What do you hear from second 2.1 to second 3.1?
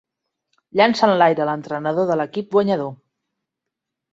de l'equip guanyador.